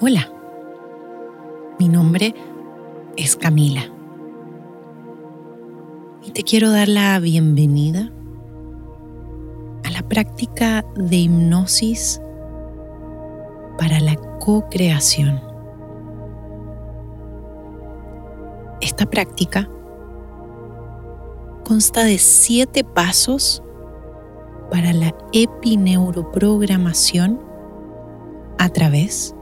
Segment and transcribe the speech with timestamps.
[0.00, 0.28] Hola,
[1.78, 2.34] mi nombre
[3.16, 3.82] es Camila
[6.20, 8.10] y te quiero dar la bienvenida
[9.84, 12.20] a la práctica de hipnosis
[13.78, 15.40] para la co-creación.
[18.80, 19.70] Esta práctica
[21.64, 23.62] consta de siete pasos
[24.72, 27.40] para la epineuroprogramación
[28.58, 29.33] a través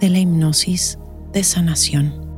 [0.00, 0.98] de la hipnosis
[1.32, 2.28] de sanación.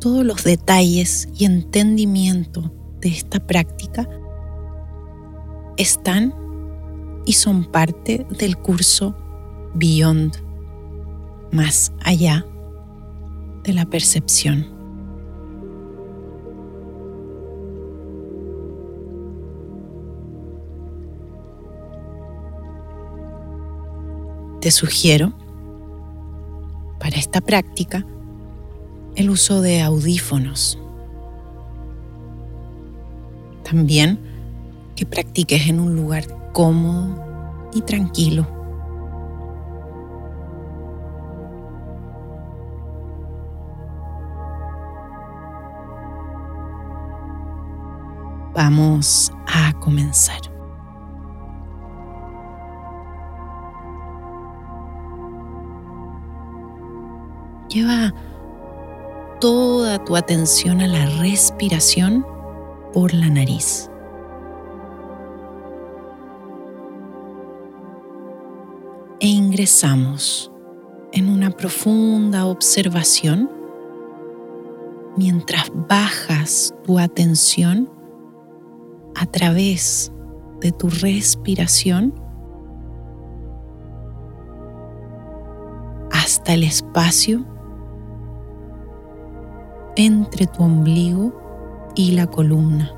[0.00, 4.08] Todos los detalles y entendimiento de esta práctica
[5.76, 6.34] están
[7.24, 9.16] y son parte del curso
[9.74, 10.36] Beyond,
[11.52, 12.46] más allá
[13.64, 14.73] de la percepción.
[24.64, 25.34] Te sugiero
[26.98, 28.06] para esta práctica
[29.14, 30.78] el uso de audífonos.
[33.62, 34.18] También
[34.96, 38.46] que practiques en un lugar cómodo y tranquilo.
[48.54, 50.53] Vamos a comenzar.
[57.74, 58.14] Lleva
[59.40, 62.24] toda tu atención a la respiración
[62.92, 63.90] por la nariz.
[69.18, 70.52] E ingresamos
[71.10, 73.50] en una profunda observación
[75.16, 77.90] mientras bajas tu atención
[79.16, 80.12] a través
[80.60, 82.14] de tu respiración
[86.12, 87.44] hasta el espacio
[89.96, 92.92] entre tu ombligo y la columna.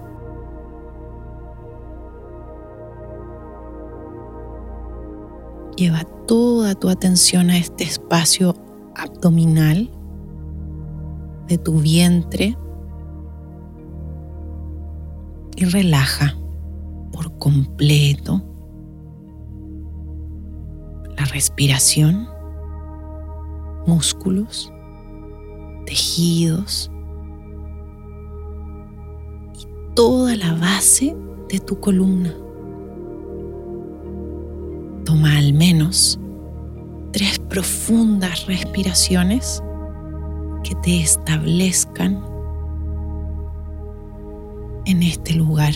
[5.77, 8.55] Lleva toda tu atención a este espacio
[8.95, 9.91] abdominal
[11.49, 12.57] de tu vientre
[15.57, 16.35] y relaja
[17.13, 18.43] por completo
[21.17, 22.29] la respiración,
[23.87, 24.73] músculos,
[25.87, 26.91] tejidos
[29.55, 31.17] y toda la base
[31.49, 32.35] de tu columna.
[35.05, 36.19] Toma al menos
[37.13, 39.63] tres profundas respiraciones
[40.63, 42.23] que te establezcan
[44.85, 45.75] en este lugar,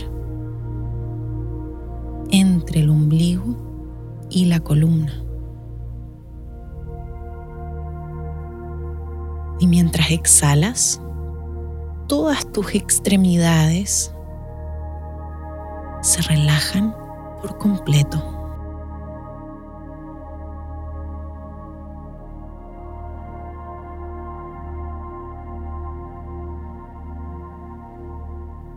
[2.31, 3.56] entre el ombligo
[4.31, 5.29] y la columna.
[9.60, 11.00] Y mientras exhalas,
[12.09, 14.12] todas tus extremidades
[16.00, 16.97] se relajan
[17.43, 18.21] por completo.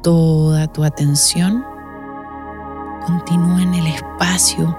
[0.01, 1.63] Toda tu atención
[3.07, 4.77] continúa en el espacio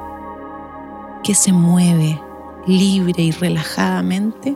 [1.23, 2.21] que se mueve
[2.67, 4.55] libre y relajadamente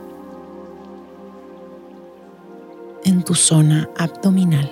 [3.09, 4.71] en tu zona abdominal.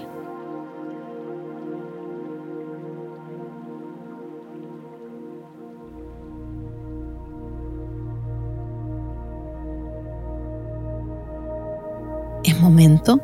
[12.44, 13.18] Es momento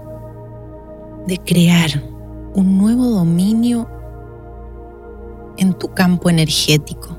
[1.26, 1.90] de crear
[2.54, 3.86] un nuevo dominio
[5.58, 7.18] en tu campo energético.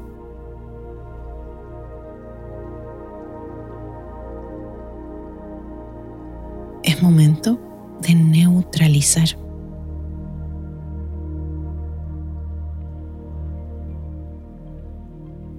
[6.81, 7.59] Es momento
[8.03, 9.37] de neutralizar.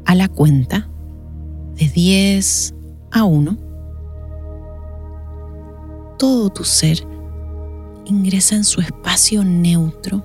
[0.06, 0.88] A la cuenta
[1.74, 2.74] de 10
[3.10, 3.56] a 1,
[6.18, 6.98] todo tu ser
[8.04, 10.24] ingresa en su espacio neutro,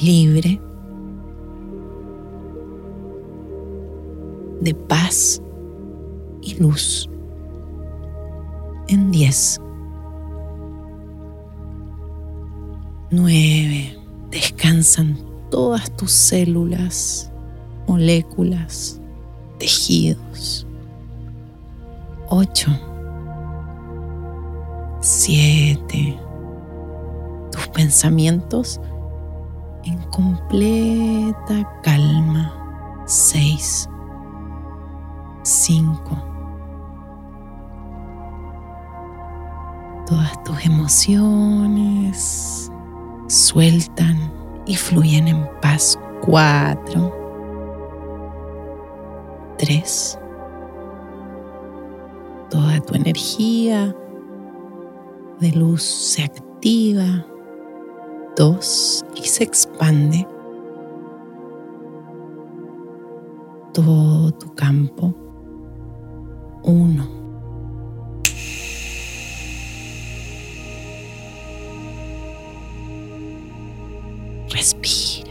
[0.00, 0.60] libre,
[4.60, 5.42] de paz
[6.40, 7.10] y luz
[8.88, 9.60] en 10.
[13.10, 13.98] 9.
[14.30, 15.16] Descansan
[15.50, 17.30] todas tus células,
[17.86, 19.00] moléculas,
[19.58, 20.66] tejidos.
[22.28, 22.70] 8.
[25.00, 26.18] 7.
[27.52, 28.80] Tus pensamientos
[29.84, 32.52] en completa calma.
[33.06, 33.88] Seis,
[35.42, 36.33] cinco.
[40.06, 42.70] Todas tus emociones
[43.26, 44.30] sueltan
[44.66, 45.98] y fluyen en paz.
[46.20, 47.10] Cuatro,
[49.56, 50.18] tres.
[52.50, 53.96] Toda tu energía
[55.40, 57.24] de luz se activa.
[58.36, 60.26] Dos y se expande.
[63.72, 65.14] Todo tu campo.
[66.62, 67.23] Uno.
[74.64, 75.30] Respira.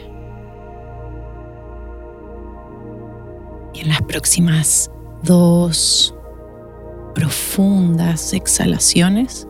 [3.74, 4.91] Y en las próximas
[5.24, 6.13] dos
[7.15, 9.47] profundas exhalaciones,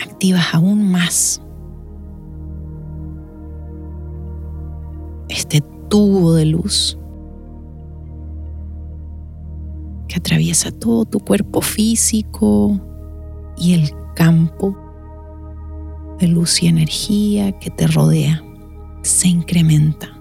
[0.00, 1.42] activas aún más
[5.28, 6.96] este tubo de luz
[10.06, 12.78] que atraviesa todo tu cuerpo físico
[13.56, 14.89] y el campo
[16.20, 18.44] de luz y energía que te rodea
[19.02, 20.20] se incrementa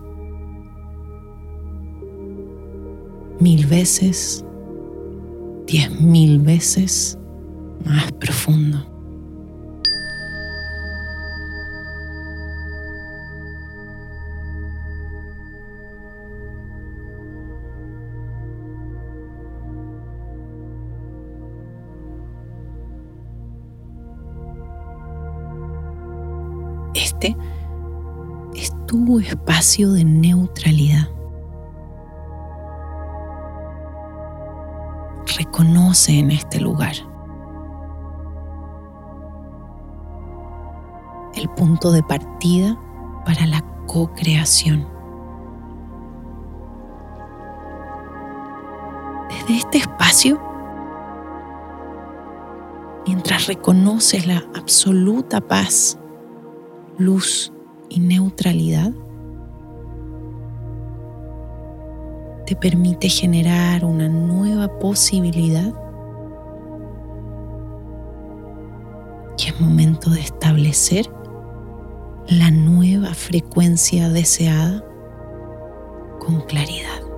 [3.39, 4.43] mil veces,
[5.67, 7.17] diez mil veces
[7.85, 8.88] más profundo.
[27.21, 27.35] Este
[28.55, 31.09] es tu espacio de neutralidad.
[35.37, 36.93] Reconoce en este lugar
[41.35, 42.79] el punto de partida
[43.25, 44.87] para la co-creación.
[49.29, 50.41] Desde este espacio,
[53.05, 55.98] mientras reconoces la absoluta paz
[56.99, 57.51] luz
[57.89, 58.91] y neutralidad,
[62.45, 65.73] te permite generar una nueva posibilidad
[69.37, 71.09] y es momento de establecer
[72.27, 74.83] la nueva frecuencia deseada
[76.19, 77.08] con claridad.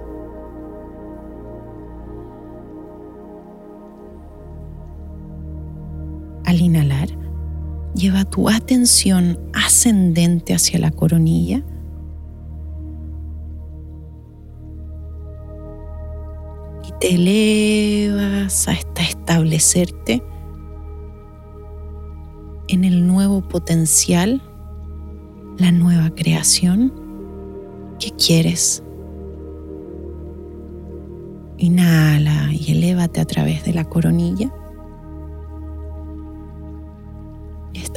[8.02, 11.62] Lleva tu atención ascendente hacia la coronilla.
[16.88, 20.24] Y te elevas hasta establecerte
[22.70, 24.42] en el nuevo potencial,
[25.60, 26.92] la nueva creación
[28.00, 28.82] que quieres.
[31.60, 34.52] Inhala y elévate a través de la coronilla.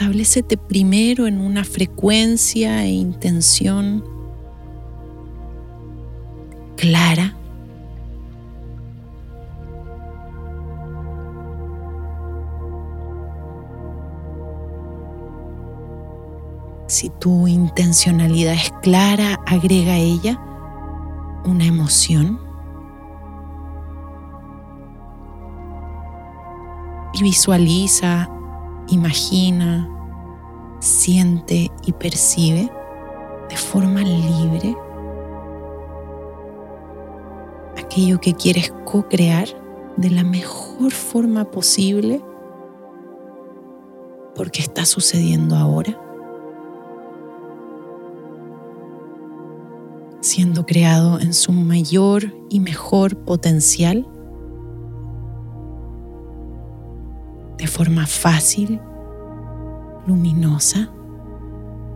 [0.05, 4.05] Establecete primero en una frecuencia e intención
[6.77, 7.35] clara.
[16.87, 20.39] Si tu intencionalidad es clara, agrega a ella
[21.46, 22.39] una emoción.
[27.15, 28.29] Y visualiza
[28.88, 29.88] imagina,
[30.81, 32.70] siente y percibe
[33.48, 34.76] de forma libre
[37.79, 39.48] aquello que quieres co-crear
[39.96, 42.20] de la mejor forma posible
[44.34, 45.96] porque está sucediendo ahora,
[50.20, 54.08] siendo creado en su mayor y mejor potencial
[57.74, 58.81] forma fácil,
[60.06, 60.88] luminosa,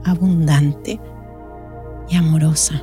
[0.05, 1.01] abundante
[2.09, 2.83] y amorosa.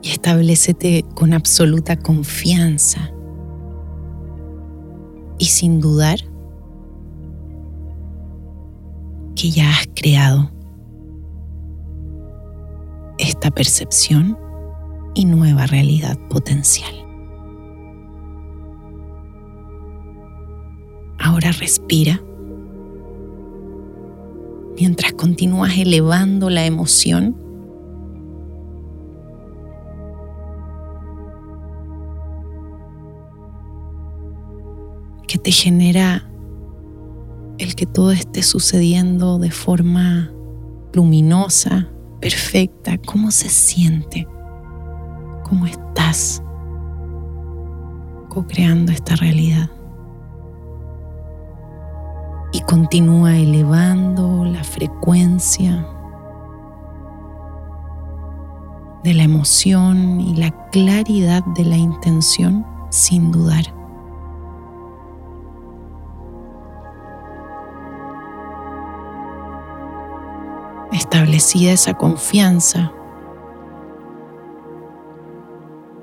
[0.00, 3.10] Y establecete con absoluta confianza
[5.38, 6.20] y sin dudar
[9.34, 10.53] que ya has creado
[13.50, 14.38] percepción
[15.14, 16.94] y nueva realidad potencial.
[21.18, 22.20] Ahora respira
[24.78, 27.42] mientras continúas elevando la emoción.
[35.26, 36.30] que te genera
[37.58, 40.30] el que todo esté sucediendo de forma
[40.92, 41.88] luminosa,
[42.24, 44.26] perfecta, cómo se siente,
[45.42, 46.42] cómo estás
[48.30, 49.68] co-creando esta realidad.
[52.50, 55.86] Y continúa elevando la frecuencia
[59.02, 63.83] de la emoción y la claridad de la intención sin dudar.
[70.94, 72.92] Establecida esa confianza,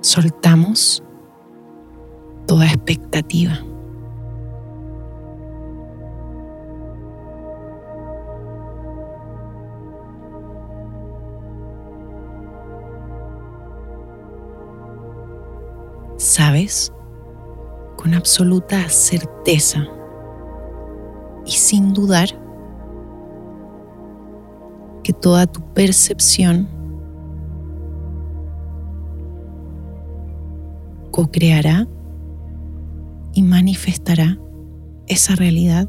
[0.01, 1.01] soltamos
[2.45, 3.57] toda expectativa.
[16.17, 16.93] sabes
[17.97, 19.87] con absoluta certeza
[21.45, 22.40] y sin dudar
[25.21, 26.67] toda tu percepción
[31.11, 31.87] co-creará
[33.33, 34.37] y manifestará
[35.07, 35.87] esa realidad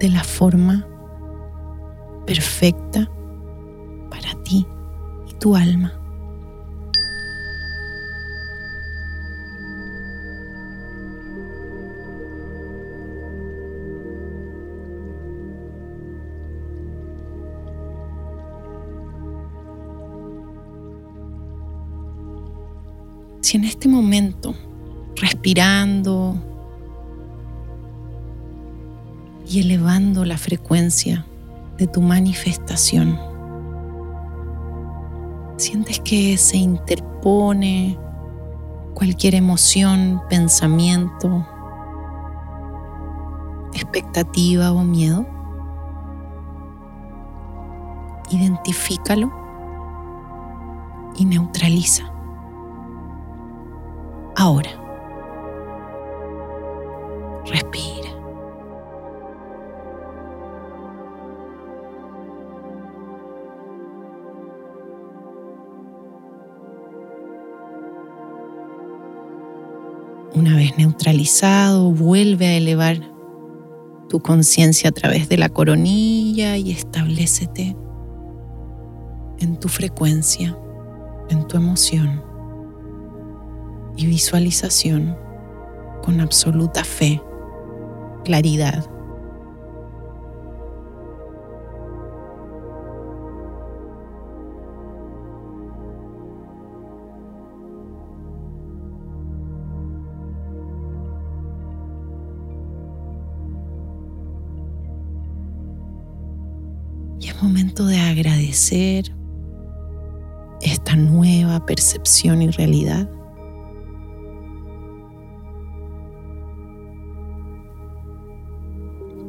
[0.00, 0.86] de la forma
[2.26, 3.10] perfecta
[4.10, 4.66] para ti
[5.28, 5.97] y tu alma.
[23.48, 24.54] Si en este momento,
[25.16, 26.36] respirando
[29.48, 31.24] y elevando la frecuencia
[31.78, 33.18] de tu manifestación,
[35.56, 37.98] sientes que se interpone
[38.92, 41.48] cualquier emoción, pensamiento,
[43.72, 45.26] expectativa o miedo,
[48.30, 49.32] identifícalo
[51.16, 52.12] y neutraliza
[54.38, 54.70] ahora.
[57.46, 58.10] Respira.
[70.34, 73.00] Una vez neutralizado, vuelve a elevar
[74.08, 77.76] tu conciencia a través de la coronilla y establecete
[79.40, 80.56] en tu frecuencia,
[81.28, 82.27] en tu emoción
[83.98, 85.18] y visualización
[86.04, 87.20] con absoluta fe,
[88.24, 88.88] claridad.
[107.20, 109.12] Y es momento de agradecer
[110.62, 113.10] esta nueva percepción y realidad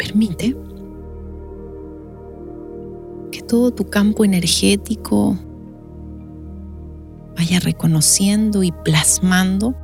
[0.10, 0.56] permite
[3.32, 5.38] que todo tu campo energético
[7.38, 9.76] vaya reconociendo y plasmando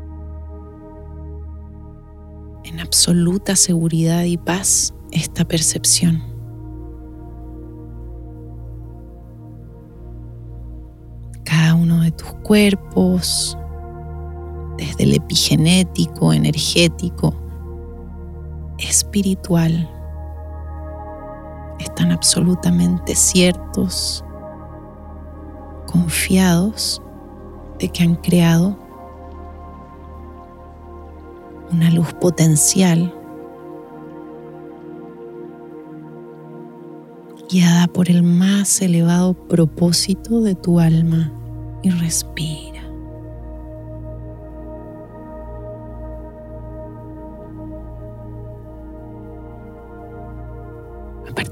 [2.63, 6.23] en absoluta seguridad y paz esta percepción.
[11.43, 13.55] Cada uno de tus cuerpos,
[14.77, 17.35] desde el epigenético, energético,
[18.79, 19.89] espiritual,
[21.79, 24.23] están absolutamente ciertos,
[25.87, 27.01] confiados
[27.79, 28.77] de que han creado
[31.71, 33.13] una luz potencial
[37.49, 41.31] guiada por el más elevado propósito de tu alma
[41.83, 42.74] y respira.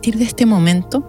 [0.03, 1.01] Partir de este momento,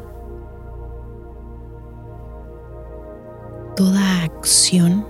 [3.74, 5.04] toda acción,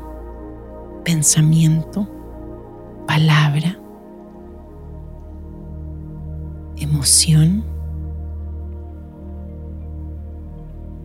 [1.04, 2.08] pensamiento,
[3.06, 3.78] palabra,
[6.78, 7.62] emoción,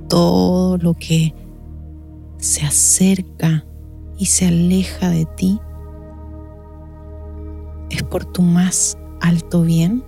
[0.08, 1.36] todo lo que
[2.38, 3.66] se acerca
[4.18, 5.60] y se aleja de ti
[7.90, 10.02] es por tu más alto bien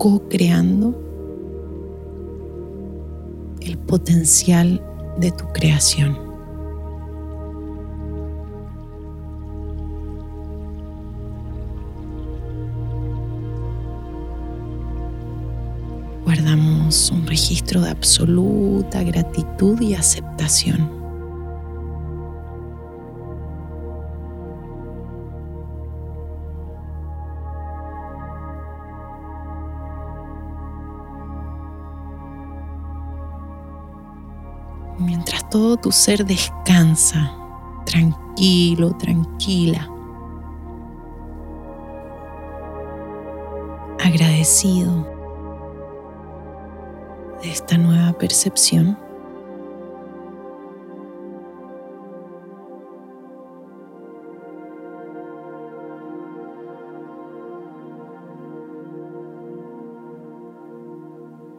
[0.00, 0.94] co-creando
[3.60, 4.82] el potencial
[5.18, 6.18] de tu creación.
[16.24, 20.99] Guardamos un registro de absoluta gratitud y aceptación.
[35.50, 37.34] Todo tu ser descansa,
[37.84, 39.88] tranquilo, tranquila,
[43.98, 45.06] agradecido
[47.42, 48.96] de esta nueva percepción.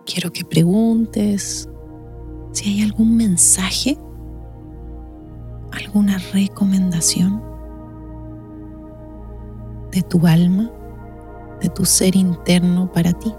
[0.05, 1.70] Quiero que preguntes
[2.51, 3.97] si hay algún mensaje,
[5.71, 7.41] alguna recomendación
[9.91, 10.69] de tu alma,
[11.61, 13.33] de tu ser interno para ti.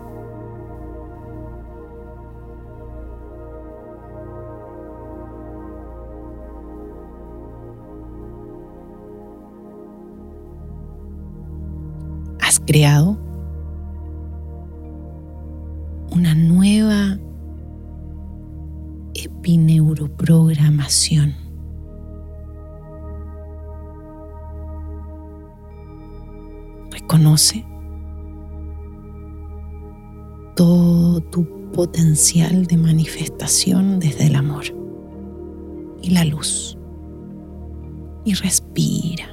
[12.40, 13.11] Has creado
[30.54, 34.64] Todo tu potencial de manifestación desde el amor
[36.02, 36.76] y la luz.
[38.24, 39.26] Y respira.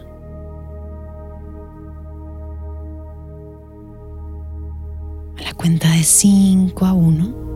[5.38, 7.49] A la cuenta de 5 a 1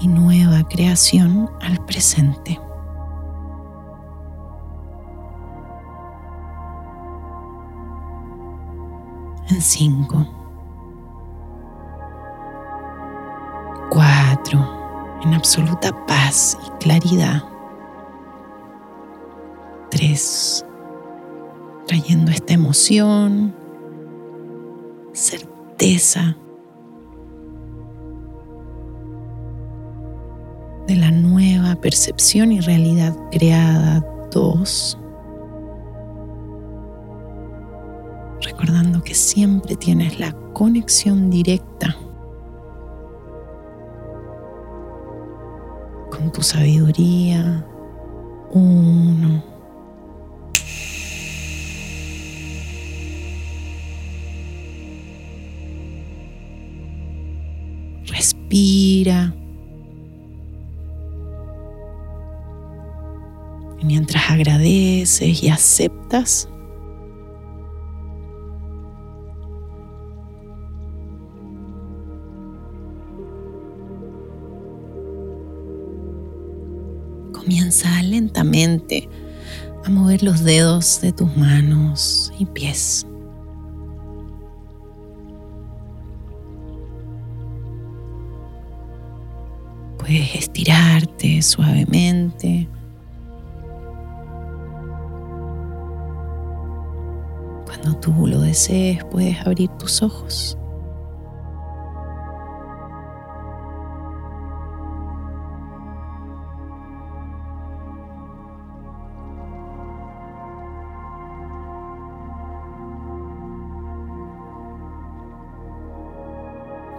[0.00, 2.60] y nueva creación al presente.
[9.48, 10.26] En cinco,
[13.90, 14.60] cuatro,
[15.22, 17.42] en absoluta paz y claridad.
[21.86, 23.59] Trayendo esta emoción,
[25.20, 26.34] certeza
[30.86, 34.04] de la nueva percepción y realidad creada.
[34.32, 34.96] Dos.
[38.42, 41.96] Recordando que siempre tienes la conexión directa
[46.10, 47.66] con tu sabiduría.
[48.52, 48.99] Uno.
[58.52, 59.06] Y
[63.84, 66.48] mientras agradeces y aceptas,
[77.32, 79.08] comienza lentamente
[79.84, 83.06] a mover los dedos de tus manos y pies.
[90.00, 92.66] Puedes estirarte suavemente.
[97.66, 100.56] Cuando tú lo desees, puedes abrir tus ojos.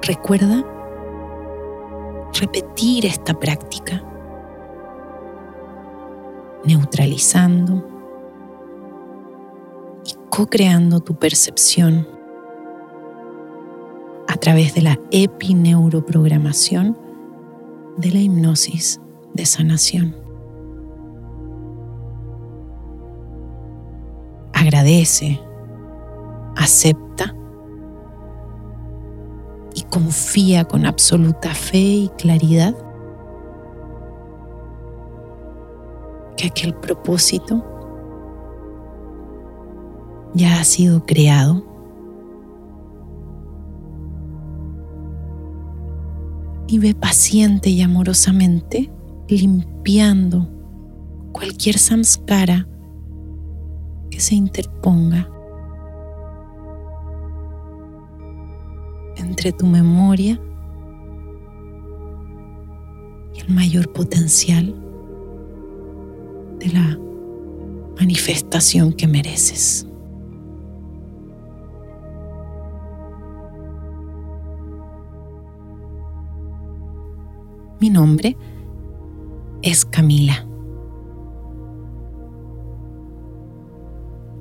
[0.03, 0.63] Recuerda
[2.41, 4.03] repetir esta práctica,
[6.65, 7.85] neutralizando
[10.03, 12.07] y co-creando tu percepción
[14.27, 16.97] a través de la epineuroprogramación
[17.97, 18.99] de la hipnosis
[19.35, 20.15] de sanación.
[24.53, 25.39] Agradece,
[26.55, 27.35] acepta
[29.91, 32.75] confía con absoluta fe y claridad
[36.37, 37.63] que aquel propósito
[40.33, 41.63] ya ha sido creado.
[46.67, 48.89] Y ve paciente y amorosamente
[49.27, 50.47] limpiando
[51.33, 52.65] cualquier samskara
[54.09, 55.29] que se interponga
[59.41, 60.39] entre tu memoria
[63.33, 64.75] y el mayor potencial
[66.59, 66.99] de la
[67.99, 69.87] manifestación que mereces.
[77.79, 78.37] Mi nombre
[79.63, 80.45] es Camila.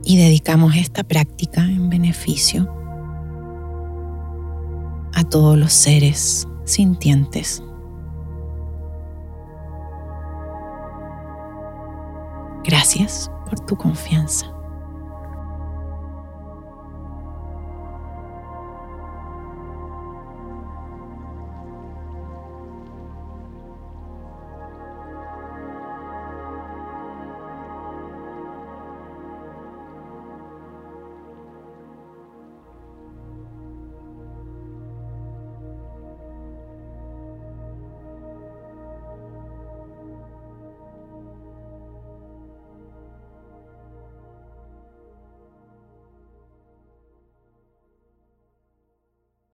[0.04, 2.79] Y dedicamos esta práctica en beneficio
[5.20, 7.62] a todos los seres sintientes.
[12.64, 14.50] Gracias por tu confianza.